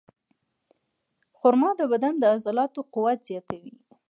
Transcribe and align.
خرما 1.37 1.69
د 1.79 1.81
بدن 1.91 2.13
د 2.19 2.23
عضلاتو 2.35 2.79
قوت 2.93 3.19
زیاتوي. 3.27 3.73